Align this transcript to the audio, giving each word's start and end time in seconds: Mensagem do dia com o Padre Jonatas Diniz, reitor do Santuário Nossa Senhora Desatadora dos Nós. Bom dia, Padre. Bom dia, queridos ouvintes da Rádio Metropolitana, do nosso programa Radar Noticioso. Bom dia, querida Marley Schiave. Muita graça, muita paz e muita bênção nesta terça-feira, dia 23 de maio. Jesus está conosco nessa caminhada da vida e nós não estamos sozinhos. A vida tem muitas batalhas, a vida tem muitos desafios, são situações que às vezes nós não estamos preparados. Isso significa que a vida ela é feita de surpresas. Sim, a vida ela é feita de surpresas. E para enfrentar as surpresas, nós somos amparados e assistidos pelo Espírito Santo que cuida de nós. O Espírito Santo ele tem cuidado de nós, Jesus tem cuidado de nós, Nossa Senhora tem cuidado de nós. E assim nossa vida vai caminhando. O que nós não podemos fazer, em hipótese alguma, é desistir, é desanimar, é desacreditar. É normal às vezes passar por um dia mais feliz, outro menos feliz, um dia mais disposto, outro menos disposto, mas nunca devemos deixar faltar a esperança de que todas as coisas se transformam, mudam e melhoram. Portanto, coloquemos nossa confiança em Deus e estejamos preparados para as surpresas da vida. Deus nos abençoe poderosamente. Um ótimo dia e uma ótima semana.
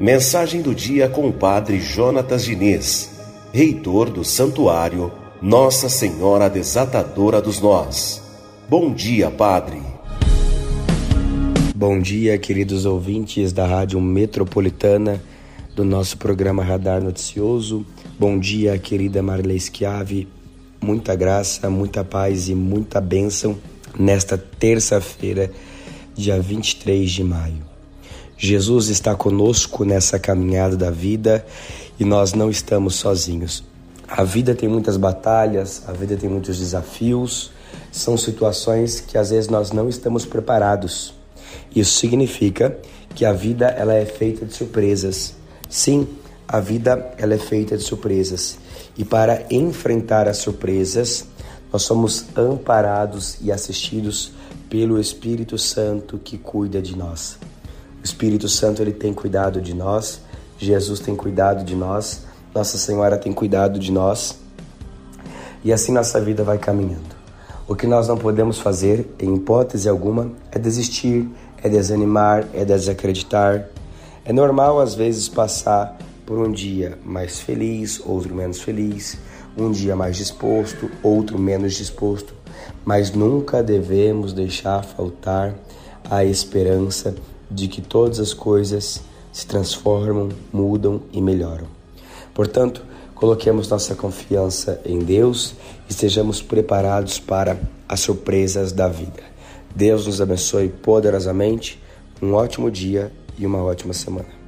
Mensagem 0.00 0.60
do 0.60 0.74
dia 0.74 1.08
com 1.08 1.28
o 1.28 1.32
Padre 1.32 1.80
Jonatas 1.80 2.44
Diniz, 2.44 3.10
reitor 3.52 4.10
do 4.10 4.22
Santuário 4.22 5.10
Nossa 5.40 5.88
Senhora 5.88 6.50
Desatadora 6.50 7.40
dos 7.40 7.58
Nós. 7.58 8.22
Bom 8.68 8.92
dia, 8.92 9.30
Padre. 9.30 9.80
Bom 11.74 12.00
dia, 12.00 12.38
queridos 12.38 12.84
ouvintes 12.84 13.52
da 13.52 13.66
Rádio 13.66 14.00
Metropolitana, 14.00 15.22
do 15.74 15.84
nosso 15.84 16.18
programa 16.18 16.62
Radar 16.62 17.02
Noticioso. 17.02 17.84
Bom 18.18 18.38
dia, 18.38 18.78
querida 18.78 19.22
Marley 19.22 19.58
Schiave. 19.58 20.28
Muita 20.80 21.16
graça, 21.16 21.68
muita 21.70 22.04
paz 22.04 22.48
e 22.48 22.54
muita 22.54 23.00
bênção 23.00 23.58
nesta 23.98 24.36
terça-feira, 24.36 25.50
dia 26.16 26.40
23 26.40 27.10
de 27.10 27.24
maio. 27.24 27.62
Jesus 28.36 28.88
está 28.88 29.14
conosco 29.14 29.84
nessa 29.84 30.18
caminhada 30.18 30.76
da 30.76 30.90
vida 30.90 31.44
e 31.98 32.04
nós 32.04 32.32
não 32.32 32.50
estamos 32.50 32.94
sozinhos. 32.94 33.64
A 34.06 34.22
vida 34.22 34.54
tem 34.54 34.68
muitas 34.68 34.96
batalhas, 34.96 35.82
a 35.88 35.92
vida 35.92 36.16
tem 36.16 36.28
muitos 36.28 36.58
desafios, 36.58 37.50
são 37.90 38.16
situações 38.16 39.00
que 39.00 39.18
às 39.18 39.30
vezes 39.30 39.48
nós 39.48 39.72
não 39.72 39.88
estamos 39.88 40.24
preparados. 40.24 41.14
Isso 41.74 41.98
significa 41.98 42.78
que 43.14 43.24
a 43.24 43.32
vida 43.32 43.66
ela 43.66 43.94
é 43.94 44.04
feita 44.04 44.44
de 44.44 44.52
surpresas. 44.52 45.34
Sim, 45.68 46.06
a 46.46 46.60
vida 46.60 47.14
ela 47.18 47.34
é 47.34 47.38
feita 47.38 47.76
de 47.76 47.82
surpresas. 47.82 48.58
E 48.96 49.04
para 49.04 49.46
enfrentar 49.50 50.28
as 50.28 50.38
surpresas, 50.38 51.26
nós 51.72 51.82
somos 51.82 52.26
amparados 52.36 53.38
e 53.40 53.50
assistidos 53.50 54.32
pelo 54.74 54.98
Espírito 54.98 55.56
Santo 55.56 56.18
que 56.18 56.36
cuida 56.36 56.82
de 56.82 56.96
nós. 56.96 57.38
O 58.02 58.04
Espírito 58.04 58.48
Santo 58.48 58.82
ele 58.82 58.92
tem 58.92 59.14
cuidado 59.14 59.60
de 59.60 59.72
nós, 59.72 60.20
Jesus 60.58 60.98
tem 60.98 61.14
cuidado 61.14 61.62
de 61.62 61.76
nós, 61.76 62.22
Nossa 62.52 62.76
Senhora 62.76 63.16
tem 63.16 63.32
cuidado 63.32 63.78
de 63.78 63.92
nós. 63.92 64.36
E 65.62 65.72
assim 65.72 65.92
nossa 65.92 66.20
vida 66.20 66.42
vai 66.42 66.58
caminhando. 66.58 67.14
O 67.68 67.76
que 67.76 67.86
nós 67.86 68.08
não 68.08 68.18
podemos 68.18 68.58
fazer, 68.58 69.14
em 69.20 69.36
hipótese 69.36 69.88
alguma, 69.88 70.32
é 70.50 70.58
desistir, 70.58 71.28
é 71.62 71.68
desanimar, 71.68 72.44
é 72.52 72.64
desacreditar. 72.64 73.68
É 74.24 74.32
normal 74.32 74.80
às 74.80 74.96
vezes 74.96 75.28
passar 75.28 75.96
por 76.26 76.36
um 76.36 76.50
dia 76.50 76.98
mais 77.04 77.38
feliz, 77.38 78.02
outro 78.04 78.34
menos 78.34 78.60
feliz, 78.60 79.18
um 79.56 79.70
dia 79.70 79.94
mais 79.94 80.16
disposto, 80.16 80.90
outro 81.02 81.38
menos 81.38 81.74
disposto, 81.74 82.34
mas 82.84 83.12
nunca 83.12 83.62
devemos 83.62 84.32
deixar 84.32 84.84
faltar 84.84 85.54
a 86.10 86.24
esperança 86.24 87.14
de 87.50 87.68
que 87.68 87.80
todas 87.80 88.20
as 88.20 88.34
coisas 88.34 89.00
se 89.32 89.46
transformam, 89.46 90.28
mudam 90.52 91.02
e 91.12 91.20
melhoram. 91.20 91.66
Portanto, 92.32 92.82
coloquemos 93.14 93.68
nossa 93.68 93.94
confiança 93.94 94.80
em 94.84 94.98
Deus 94.98 95.54
e 95.88 95.92
estejamos 95.92 96.42
preparados 96.42 97.18
para 97.18 97.58
as 97.88 98.00
surpresas 98.00 98.72
da 98.72 98.88
vida. 98.88 99.22
Deus 99.74 100.06
nos 100.06 100.20
abençoe 100.20 100.68
poderosamente. 100.68 101.82
Um 102.22 102.34
ótimo 102.34 102.70
dia 102.70 103.12
e 103.36 103.44
uma 103.44 103.62
ótima 103.62 103.92
semana. 103.92 104.43